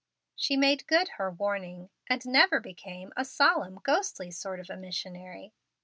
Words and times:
She 0.35 0.57
made 0.57 0.87
good 0.87 1.09
her 1.17 1.29
warning, 1.29 1.91
and 2.07 2.25
never 2.25 2.59
became 2.59 3.13
a 3.15 3.23
"solemn, 3.23 3.79
ghostly 3.83 4.31
sort 4.31 4.59
of 4.59 4.71
a 4.71 4.75
missionary." 4.75 5.53